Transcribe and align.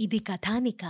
ఇది 0.00 0.18
కథానిక. 0.18 0.84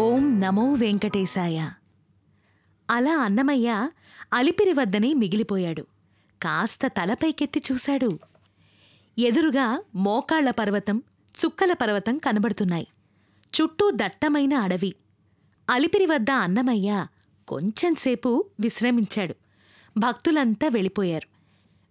ఓం 0.00 0.40
నమో 0.40 0.72
వెంకటేశాయ. 0.72 1.70
అలా 2.90 3.16
అన్నమయ్య 3.16 3.90
అలిపిరి 4.32 4.72
వద్దనే 4.72 5.14
మిగిలిపోయాడు. 5.14 5.86
కాస్త 6.42 6.86
తలపైకెత్తి 6.86 7.62
చూశాడు. 7.72 8.18
ఎదురుగా 9.18 9.82
మోకాళ్ళ 9.94 10.50
పర్వతం 10.50 11.02
చుక్కల 11.44 11.72
పర్వతం 11.72 12.18
కనబడుతున్నాయి. 12.18 12.86
చుట్టూ 13.60 13.90
దట్టమైన 13.90 14.54
అడవి. 14.54 14.94
అలిపిరి 15.70 16.06
వద్ద 16.06 16.30
అన్నమయ్య 16.30 17.06
కొంచెంసేపు 17.48 18.44
విశ్రమించాడు. 18.60 19.34
భక్తులంతా 19.98 20.68
వెళ్ళిపోయారు. 20.68 21.28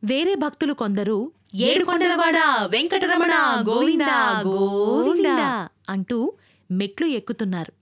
వేరే 0.05 0.36
భక్తులు 0.36 0.73
కొందరు 0.73 1.32
ఏడుకొండలవాడ 1.55 2.38
వెంకటరమణ 2.72 3.32
గోవిందా 3.70 4.41
గోవిందా 4.46 5.70
అంటూ 5.90 6.34
మెట్లు 6.72 7.08
ఎక్కుతున్నారు. 7.08 7.73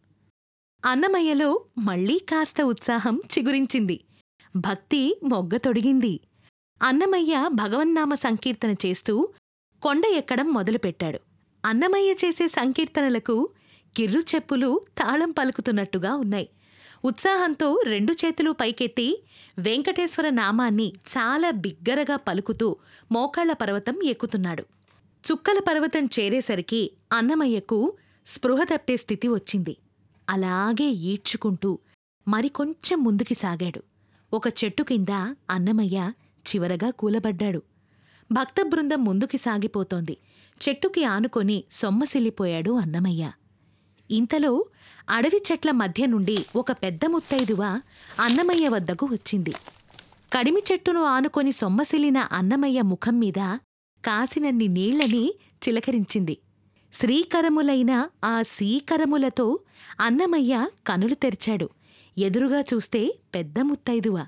అన్నమయ్యలో 0.85 1.65
మళ్ళీ 1.77 2.19
కాస్త 2.19 2.61
ఉత్సాహం 2.61 3.21
చిగురించింది. 3.37 3.99
భక్తి 4.55 5.19
మొగ్గ 5.23 5.57
తొడిగింది. 5.57 6.19
అన్నమయ్య 6.83 7.49
భగవన్నామ 7.53 8.13
సంకీర్తన 8.13 8.71
చేస్తూ 8.71 9.29
కొండ 9.81 10.03
ఎక్కడం 10.05 10.53
మొదలుపెట్టాడు. 10.53 11.19
అన్నమయ్య 11.65 12.11
చేసే 12.11 12.47
సంకీర్తనలకు 12.47 13.49
గిర్రు 13.99 14.19
చెప్పులు 14.19 14.81
తాళం 14.97 15.31
పలుకుతున్నట్టుగా 15.31 16.15
ఉన్నాయి. 16.15 16.49
ఉత్సాహంతో 17.05 17.81
రెండు 17.85 18.13
చేతులు 18.13 18.51
పైకెత్తి 18.51 19.23
వెంకటేశ్వర 19.57 20.29
నామాన్ని 20.29 20.93
చాలా 21.09 21.51
బిగ్గరగా 21.51 22.15
పలుకుతూ 22.15 22.75
మోకాళ్ళ 23.11 23.53
పర్వతం 23.53 24.03
ఎక్కుతున్నాడు. 24.03 24.65
చుక్కల 25.31 25.59
పర్వతం 25.59 26.05
చేరేసరికి 26.05 26.91
అన్నమయ్యకు 27.13 27.93
స్పృహ 28.27 28.63
తప్పే 28.63 28.97
స్థితి 28.97 29.27
వచ్చింది. 29.27 29.77
అలాగే 30.29 30.89
ఈడ్చుకుంటూ 30.89 31.79
మరికొంచెం 32.27 33.03
ముందుకి 33.03 33.35
సాగాడు. 33.35 33.83
ఒక 34.33 34.47
చెట్టు 34.47 34.83
కింద 34.83 35.11
అన్నమయ్య 35.49 36.11
చివరగా 36.47 36.89
కూలబడ్డాడు. 36.89 37.61
భక్త 38.31 38.61
బృందం 38.61 39.03
ముందుకి 39.03 39.37
సాగిపోతోంది. 39.37 40.17
చెట్టుకి 40.61 41.03
ఆనుకొని 41.03 41.63
సొమ్మసిల్లిపోయాడు 41.71 42.71
అన్నమయ్య. 42.71 43.31
ఇంతలో 44.11 44.65
అడవి 45.09 45.41
చెట్ల 45.51 45.71
మధ్య 45.71 46.05
నుండి 46.05 46.45
ఒక 46.55 46.71
పెద్ద 46.71 46.99
ముత్తైదువ 47.07 47.63
అన్నమయ్య 48.19 48.67
వద్దకు 48.67 49.05
వచ్చింది. 49.05 49.53
కడిమి 50.33 50.61
చెట్టును 50.71 51.03
ఆనుకొని 51.03 51.51
సొమ్మసిల్లిన 51.51 52.17
అన్నమయ్య 52.17 52.81
ముఖం 52.81 53.19
మీద 53.19 53.39
కాసినన్ని 54.05 54.67
నీళ్ళని 54.67 55.33
చిలకరించింది. 55.63 56.37
శ్రీకరములైన 56.93 58.07
ఆ 58.23 58.41
సీకరములతో 58.41 59.59
అన్నమయ్య 59.99 60.67
కనులు 60.87 61.13
తెరిచాడు. 61.13 61.69
ఎదురుగా 62.17 62.59
చూస్తే 62.59 63.01
పెద్ద 63.35 63.59
ముత్తైదువ. 63.59 64.25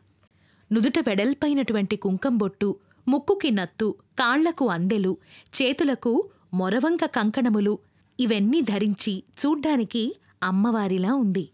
నుదుట 0.72 1.00
వెడల్పైనటువంటి 1.08 1.96
కుంకంబొట్టు 1.96 2.76
ముక్కుకి 3.08 3.52
నత్తు 3.52 3.96
కాళ్ళకు 4.20 4.70
అందెలు 4.70 5.18
చేతులకు 5.62 6.30
మొరవంక 6.54 7.06
కంకణములు 7.06 7.80
ఇవన్నీ 8.24 8.62
ధరించి 8.62 9.24
చూడ్డానికి 9.40 10.16
అమ్మవారిలా 10.44 11.14
ఉంది. 11.14 11.50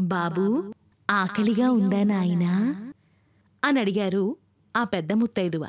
బాబూ 0.00 0.72
ఆకలిగా 1.10 1.70
ఉందా 1.70 2.02
నాయనా? 2.02 2.54
అని 3.64 3.80
అడిగారు 3.80 4.36
ఆ 4.76 4.84
పెద్ద 4.84 5.12
ముత్తైదువ. 5.12 5.68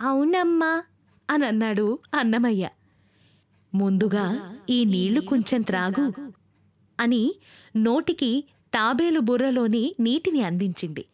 అవునమ్మా 0.00 0.82
అని 1.30 1.46
అన్నాడు 1.46 1.98
అన్నమయ్య. 2.14 2.68
ముందుగా 3.74 4.56
ఈ 4.70 4.84
నీళ్ళు 4.84 5.20
కొంచెం 5.20 5.60
త్రాగు 5.62 6.12
అని 7.00 7.34
నోటికి 7.76 8.44
తాబేలు 8.74 9.20
బుర్రలోని 9.20 9.94
నీటిని 10.00 10.42
అందించింది. 10.42 11.04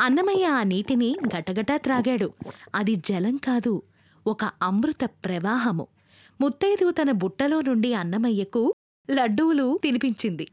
అన్నమయ్య 0.00 0.46
ఆ 0.46 0.62
నీటిని 0.62 1.16
గటగటా 1.36 1.76
త్రాగాడు. 1.76 2.32
అది 2.74 2.96
జలం 2.96 3.36
కాదు 3.36 3.82
ఒక 4.26 4.44
అమృత 4.44 5.04
ప్రవాహము. 5.04 5.86
ముత్తైదు 6.40 6.90
తన 6.90 7.10
బుట్టలో 7.10 7.60
నుండి 7.60 7.94
అన్నమయ్యకు 7.94 8.74
లడ్డూలు 9.10 9.80
తినిపించింది. 9.82 10.48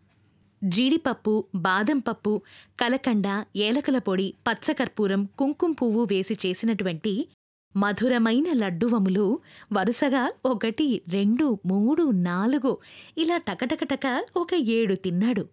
జీడిపప్పు 0.63 1.45
బాదం 1.55 1.99
పప్పు 1.99 2.41
కలకండ 2.79 3.45
ఏలకల 3.55 3.97
పొడి 3.97 4.33
పచ్చకర్పూరం 4.49 5.25
కుంకుమ 5.25 5.71
పువ్వు 5.71 6.03
వేసి 6.03 6.37
చేసినటువంటి 6.45 7.27
మధురమైన 7.75 8.53
లడ్డువములు 8.53 9.39
వరుసగా 9.73 10.31
ఒకటి 10.45 11.01
రెండు 11.07 11.59
మూడు 11.65 12.11
నాలుగు 12.11 12.77
ఇలా 13.17 13.37
టకటకటక 13.37 14.25
ఒక 14.37 14.53
ఏడు 14.53 14.95
తిన్నాడు. 14.95 15.47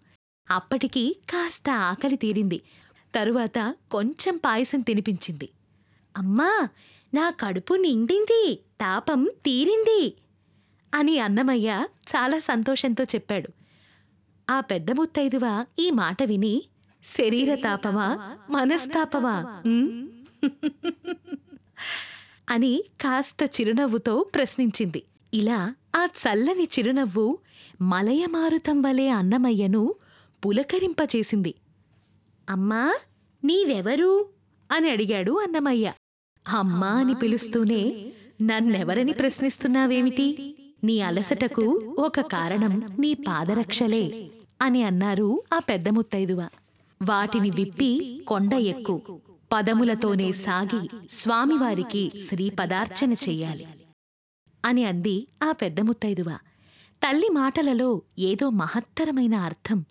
అప్పటికి 0.50 1.16
కాస్త 1.30 1.70
ఆకలి 1.70 2.16
తీరింది. 2.16 2.60
తరువాత 3.14 3.74
కొంచెం 3.90 4.36
పాయసం 4.36 4.80
తినిపించింది. 4.80 5.48
అమ్మా 6.16 6.68
నా 7.14 7.30
కడుపు 7.30 7.74
నిండింది. 7.74 8.58
తాపం 8.80 9.24
తీరింది 9.24 10.16
అని 10.94 11.18
అన్నమయ్య 11.18 11.86
చాలా 11.94 12.38
సంతోషంతో 12.38 13.04
చెప్పాడు. 13.04 13.48
ఆ 14.50 14.60
పెద్ద 14.60 14.90
ముత్తైదువ 14.90 15.66
ఈ 15.78 15.90
మాట 15.90 16.22
విని 16.22 16.62
శరీర 17.04 17.54
తాపమా? 17.54 18.36
మనస్తాపమా? 18.50 19.62
ఉమ్?" 19.66 20.08
అని 22.50 22.84
కాస్త 23.00 23.36
చిరునవ్వుతో 23.44 24.26
ప్రశ్నించింది. 24.34 25.02
ఇలా 25.34 25.74
ఆ 25.96 26.04
చల్లని 26.04 26.64
చిరునవ్వు 26.64 27.38
మలయమారుతం 27.80 28.82
వలె 28.82 29.08
అన్నమయ్యను 29.08 29.94
పులకరింపచేసింది. 30.46 31.54
అమ్మా 32.50 32.94
నీవెవరు? 33.44 34.28
అని 34.72 34.90
అడిగాడు 34.90 35.32
అన్నమయ్య. 35.32 35.92
అమ్మా 36.48 36.86
అని 36.86 37.14
పిలుస్తూనే 37.14 38.12
నన్నెవరని 38.42 39.12
ప్రశ్నిస్తున్నావేమిటి? 39.12 40.56
నీ 40.84 41.00
అలసటకు 41.00 41.94
ఒక 41.98 42.20
కారణం 42.20 42.96
నీ 42.98 43.14
పాదరక్షలే 43.14 44.30
అని 44.62 44.82
అన్నారు 44.82 45.42
ఆ 45.54 45.58
పెద్ద 45.58 45.88
ముత్తైదువ. 45.88 46.48
వాటిని 47.02 47.50
విప్పి 47.50 48.24
కొండ 48.26 48.52
ఎక్కు 48.54 49.00
పదములతోనే 49.52 50.32
సాగి 50.32 50.80
స్వామివారికి 51.10 52.12
శ్రీపదార్చన 52.22 53.12
చెయ్యాలి 53.12 53.66
అని 54.64 54.84
అంది 54.84 55.26
ఆ 55.42 55.52
పెద్ద 55.52 55.80
ముత్తైదువ. 55.80 56.38
తల్లి 57.02 57.28
మాటలలో 57.28 58.02
ఏదో 58.18 58.50
మహత్తరమైన 58.50 59.34
అర్థం 59.34 59.84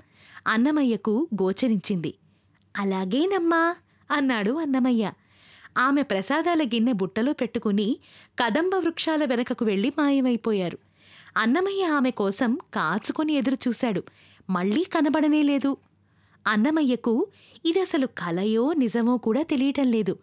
అన్నమయ్యకు 0.47 1.27
గోచరించింది. 1.43 2.13
అలాగేనమ్మా 2.77 3.75
అన్నాడు 4.11 4.51
అన్నమయ్య. 4.51 5.11
ఆమె 5.79 6.01
ప్రసాదాల 6.01 6.63
గిన్నె 6.63 6.91
బుట్టలో 6.91 7.34
పెట్టుకుని 7.34 7.97
కదంబ 8.40 8.75
వృక్షాల 8.75 9.25
వెనకకు 9.25 9.66
వెళ్ళి 9.66 9.94
మాయమైపోయారు. 9.97 10.78
అన్నమయ్య 11.38 11.85
ఆమె 11.85 12.12
కోసం 12.12 12.57
కాచుకొని 12.73 13.34
ఎదురుచూశాడు. 13.34 14.03
మళ్ళీ 14.50 14.84
కనబడనే 14.84 15.41
లేదు. 15.41 15.78
అన్నమయ్యకు 16.47 17.28
ఇది 17.66 17.81
అసలు 17.81 18.07
కలయో 18.07 18.73
నిజమో 18.73 19.17
కూడా 19.17 19.41
తెలియటం 19.41 19.91
లేదు. 19.91 20.19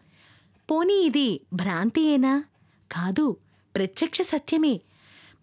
పోనీ 0.70 0.94
ఇది 0.94 1.40
భ్రాంతియేనా? 1.52 2.44
కాదు 2.92 3.36
ప్రత్యక్ష 3.76 4.22
సత్యమే. 4.22 4.80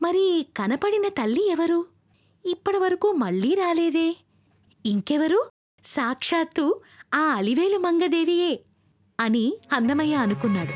మరి 0.01 0.45
కనపడిన 0.57 1.07
తల్లి 1.07 1.51
ఎవరు? 1.51 1.85
ఇప్పటివరకు 2.45 3.11
మళ్ళీ 3.11 3.53
రాలేదే. 3.53 4.15
ఇంకెవరు? 4.85 5.45
సాక్షాత్తు 5.85 6.81
ఆ 7.13 7.19
అలివేలు 7.19 7.77
మంగదేవియే. 7.77 8.59
అని 9.19 9.53
అన్నమయ్య 9.73 10.15
అనుకున్నాడు. 10.15 10.73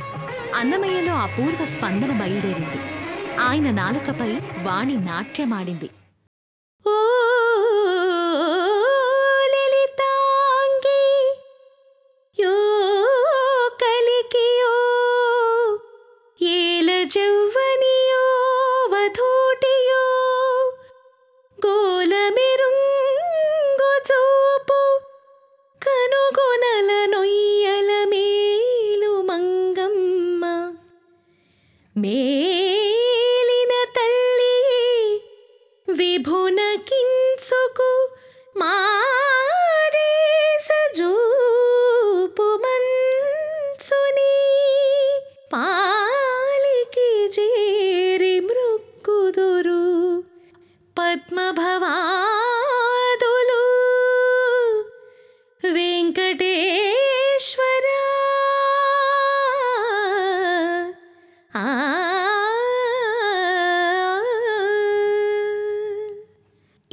అన్నమయ్యలో 0.55 1.13
అపూర్వ 1.13 1.65
స్పందన 1.65 2.19
బయలుదేరింది. 2.19 2.79
ఆయన 3.39 3.71
నాలుకపై 3.71 4.33
వాణి 4.61 5.05
నాట్యమాడింది. 5.05 5.89
ఓ 6.87 7.16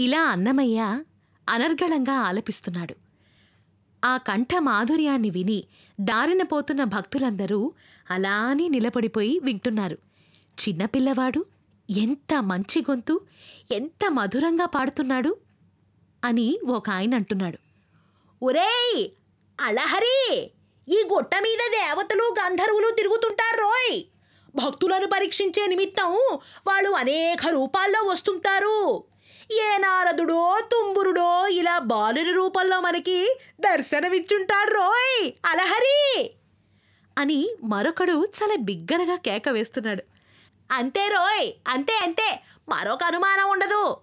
ఇలా 0.04 0.22
అన్నమయ్య 0.24 0.78
అనర్గళంగా 1.46 2.14
ఆలపిస్తున్నాడు. 2.20 2.94
ఆ 4.02 4.16
కంఠ 4.28 4.54
మాధుర్యాన్ని 4.60 5.30
విని 5.30 5.58
దారిన 5.98 6.42
పోతున్న 6.42 6.84
భక్తులందరూ 6.84 7.60
అలానే 8.10 8.68
నిలబడిపోయి 8.68 9.34
వింటున్నారు. 9.38 9.96
చిన్నపిల్లవాడు 10.58 11.40
ఎంత 11.88 12.34
మంచి 12.42 12.80
గొంతు 12.80 13.14
ఎంత 13.70 14.04
మధురంగా 14.10 14.66
పాడుతున్నాడు 14.66 15.32
అని 16.22 16.46
ఒక 16.68 16.86
ఆయన 16.90 17.14
అంటున్నాడు. 17.14 17.58
ఒరేయ్ 18.42 19.00
అలహరి! 19.58 20.20
ఈ 20.88 20.98
గుట్ట 21.12 21.34
మీద 21.42 21.62
దేవతలు 21.76 22.26
గంధర్వులు 22.40 22.90
తిరుగుతుంటారు 22.96 23.58
రోయ్! 23.60 23.96
భక్తులను 24.54 25.06
పరీక్షించే 25.06 25.66
నిమిత్తం 25.66 26.10
వాళ్ళు 26.66 26.90
అనేక 26.94 27.46
రూపాల్లో 27.48 28.00
వస్తుంటారు. 28.10 28.78
ఏ 29.50 29.78
నారదుడో 29.78 30.60
తుంబురుడో 30.72 31.46
ఇలా 31.48 31.78
బాలుని 31.78 32.32
రూపంలో 32.32 32.80
మనకి 32.80 33.36
దర్శనమిచ్చుంటాడు 33.60 34.70
రోయ్ 34.70 35.32
అలహరి! 35.46 36.34
అని 37.18 37.56
మరొకడు 37.64 38.24
చాలా 38.24 38.56
బిగ్గరగా 38.56 39.16
కేక 39.16 39.48
వేస్తున్నాడు. 39.48 40.02
అంతే 40.72 41.08
రోయ్ 41.08 41.52
అంతే 41.68 41.92
అంతే 42.02 42.40
మరొక 42.68 43.04
అనుమానం 43.04 43.50
ఉండదు 43.50 44.00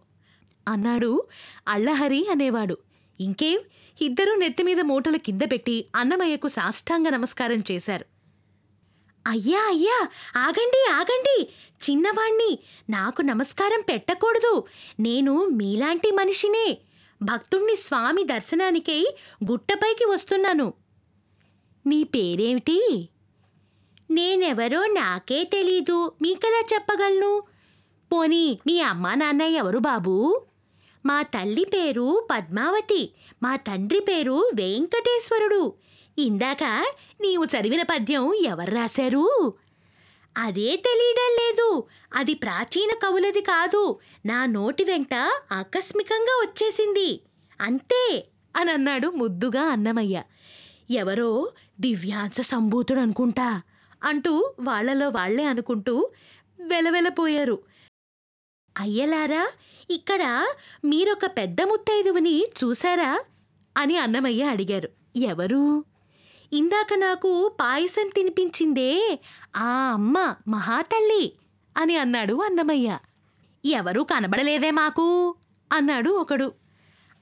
అన్నాడు 0.67 1.27
అల్లహరి 1.67 2.27
అనేవాడు. 2.31 2.77
ఇంకేం? 3.19 3.59
ఇద్దరూ 4.01 4.35
నెత్తిమీద 4.35 4.79
మూటలు 4.81 5.17
కింద 5.17 5.41
పెట్టి 5.51 5.85
అన్నమయ్యకు 5.95 6.47
సాష్టాంగ 6.47 7.09
నమస్కారం 7.09 7.63
చేశారు. 7.71 8.10
అయ్యా 9.27 9.59
అయ్యా 9.59 10.07
ఆగండి 10.35 10.89
ఆగండి. 10.93 11.49
చిన్నవాణ్ణి 11.89 12.59
నాకు 12.89 13.21
నమస్కారం 13.21 13.83
పెట్టకూడదు. 13.89 14.63
నేను 14.99 15.45
మీలాంటి 15.45 16.11
మనిషినే. 16.11 16.77
భక్తుణ్ణి 17.21 17.75
స్వామి 17.75 18.23
దర్శనానికై 18.23 19.13
గుట్టపైకి 19.51 20.05
వస్తున్నాను. 20.05 20.73
నీ 21.87 22.03
పేరేమిటి? 22.03 23.09
నేనెవరో 24.11 24.85
నాకే 24.85 25.43
తెలీదు. 25.43 26.11
మీకెలా 26.21 26.63
చెప్పగలను? 26.73 27.43
పోనీ 28.13 28.59
మీ 28.67 28.79
అమ్మా 28.79 29.15
నాన్న 29.15 29.41
ఎవరు 29.41 29.79
బాబూ? 29.79 30.41
మా 31.05 31.21
తల్లి 31.21 31.65
పేరు 31.65 32.27
పద్మావతి. 32.31 33.11
మా 33.43 33.55
తండ్రి 33.55 33.99
పేరు 33.99 34.51
వెంకటేశ్వరుడు. 34.53 35.73
ఇందాక 36.19 36.63
నీవు 37.21 37.45
చదివిన 37.45 37.81
పద్యం 37.81 38.33
ఎవరు 38.33 38.71
రాశారు? 38.71 39.53
అదే 40.37 40.75
తెలియడం 40.75 41.35
లేదు. 41.35 41.83
అది 42.15 42.33
ప్రాచీన 42.33 42.89
కవులది 43.05 43.41
కాదు. 43.41 43.99
నా 44.25 44.45
నోటి 44.45 44.83
వెంట 44.83 45.13
ఆకస్మికంగా 45.51 46.41
వచ్చేసింది. 46.45 47.21
అంతే 47.61 48.27
అని 48.55 48.71
అన్నాడు 48.71 49.07
ముద్దుగా 49.07 49.61
అన్నమయ్య. 49.61 50.23
ఎవరో 50.91 51.51
దివ్యాంశ 51.79 52.41
సంభూతుడు 52.41 52.99
అనుకుంటా 52.99 53.61
అంటూ 54.03 54.53
వాళ్ళలో 54.59 55.09
వాళ్ళే 55.09 55.43
అనుకుంటూ 55.43 56.09
వెలవెలపోయారు. 56.61 57.63
అయ్యలారా 58.79 59.49
ఇక్కడ 59.89 60.47
మీరొక 60.85 61.25
పెద్ద 61.25 61.61
ముత్తైదువుని 61.61 62.45
చూశారా? 62.63 63.19
అని 63.77 63.97
అన్నమయ్య 63.97 64.43
అడిగారు. 64.43 64.89
ఎవరు? 65.15 65.90
ఇందాక 66.53 66.87
నాకు 66.95 67.51
పాయసం 67.61 68.09
తినిపించిందే. 68.15 69.19
ఆ 69.55 69.91
అమ్మ 69.93 70.35
మహాతల్లి 70.47 71.33
అని 71.77 71.97
అన్నాడు 71.97 72.33
అన్నమయ్య. 72.33 72.97
ఎవరూ 73.65 74.03
కనబడలేదే 74.03 74.71
మాకు 74.71 75.35
అన్నాడు 75.71 76.09
ఒకడు. 76.09 76.51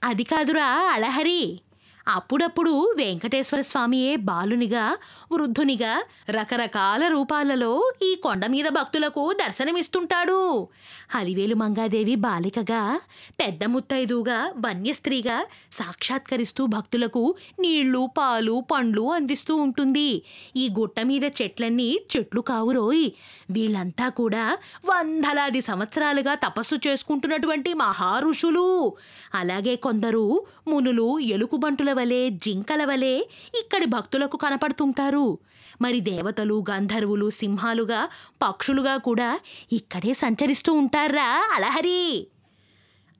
అది 0.03 0.23
కాదురా 0.23 0.65
అళహరి 0.65 1.61
అప్పుడప్పుడు 2.09 2.93
వెంకటేశ్వర 2.97 3.61
స్వామియే 3.61 4.15
బాలునిగా 4.15 4.97
వృద్ధునిగా 5.31 6.03
రకరకాల 6.29 7.07
రూపాలలో 7.07 7.91
ఈ 8.03 8.15
కొండ 8.15 8.45
మీద 8.45 8.65
భక్తులకు 8.69 9.33
దర్శనమిస్తుంటాడు. 9.33 10.67
హరివేలు 11.11 11.55
మంగాదేవి 11.55 12.15
బాలికగా 12.15 13.01
పెద్ద 13.39 13.63
ముత్తైదుగా 13.63 14.53
వన్యస్త్రీగా 14.57 15.45
సాక్షాత్కరిస్తూ 15.71 16.65
భక్తులకు 16.65 17.35
నీళ్ళు 17.59 18.09
పాలు 18.17 18.63
పండ్లు 18.71 19.11
అందిస్తూ 19.11 19.55
ఉంటుంది. 19.55 20.23
ఈ 20.55 20.69
గుట్ట 20.79 20.99
మీద 20.99 21.23
చెట్లన్నీ 21.23 21.99
చెట్లు 22.17 22.41
కావురోయ్. 22.41 23.11
వీళ్ళంతా 23.51 24.09
కూడా 24.09 24.57
వందలాది 24.85 25.61
సంవత్సరాలుగా 25.61 26.33
తపస్సు 26.33 26.75
చేసుకుంటున్నటువంటి 26.87 27.73
మహారుషులు. 27.73 28.93
అలాగే 29.33 29.75
కొందరు 29.75 30.45
మునులు 30.67 31.19
ఎలుకుబంటుల 31.19 31.93
వలే 31.99 32.29
జింకల 32.29 32.85
వలే 32.85 33.29
ఇక్కడి 33.59 33.85
భక్తులకు 33.85 34.37
కనపడుతుంటారు. 34.37 35.37
మరి 35.81 35.99
దేవతలు 35.99 36.65
గంధర్వులు 36.71 37.29
సింహాలుగా 37.29 38.09
పక్షులుగా 38.41 38.97
కూడా 38.97 39.39
ఇక్కడే 39.71 40.13
సంచరిస్తూ 40.13 40.73
ఉంటారా 40.73 41.51
అలహరి? 41.55 42.27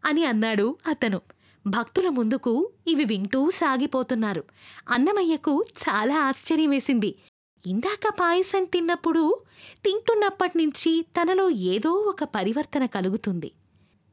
అని 0.05 0.25
అన్నాడు 0.25 0.77
అతను. 0.87 1.21
భక్తుల 1.67 2.09
ముందుకు 2.09 2.69
ఇవి 2.87 3.03
వింటూ 3.03 3.49
సాగిపోతున్నారు. 3.49 4.43
అన్నమయ్యకు 4.89 5.65
చాలా 5.81 6.19
ఆశ్చర్యం 6.19 6.69
వేసింది. 6.69 7.15
ఇందాక 7.67 8.13
పాయసం 8.21 8.63
తిన్నప్పుడు 8.63 9.41
తింటున్నప్పటి 9.85 10.57
నుంచి 10.57 11.05
తనలో 11.17 11.49
ఏదో 11.49 11.91
ఒక 11.91 12.23
పరివర్తన 12.23 12.85
కలుగుతుంది. 12.85 13.51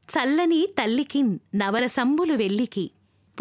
చల్లని 0.07 0.67
తల్లికిన్ 0.81 1.39
నవరసంబులు 1.55 2.33
వెల్లికి 2.33 2.91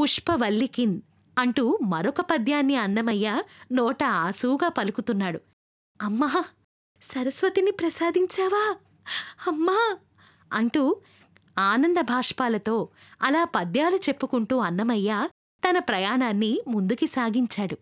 పుష్పవల్లికిన్ 0.00 1.00
అంటూ 1.36 1.78
మరొక 1.82 2.20
పద్యాన్ని 2.20 2.76
అన్నమయ్య 2.76 3.26
నోట 3.72 4.02
ఆసూగా 4.18 4.68
పలుకుతున్నాడు. 4.68 5.40
అమ్మా 6.00 6.30
సరస్వతిని 7.02 7.70
ప్రసాదించావా? 7.70 8.64
అమ్మా! 9.46 9.80
అంటూ 10.52 10.82
ఆనంద 11.58 11.98
భాష్పాలతో 12.02 12.76
అలా 13.22 13.44
పద్యాలు 13.44 13.96
చెప్పుకుంటూ 13.96 14.58
అన్నమయ్య 14.58 15.10
తన 15.62 15.78
ప్రయాణాన్ని 15.78 16.60
ముందుకి 16.68 17.06
సాగించాడు. 17.06 17.76